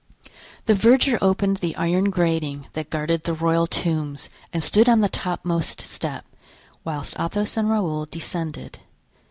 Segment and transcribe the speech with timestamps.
[0.65, 5.09] The verger opened the iron grating that guarded the royal tombs and stood on the
[5.09, 6.25] topmost step,
[6.83, 8.79] whilst Athos and Raoul descended.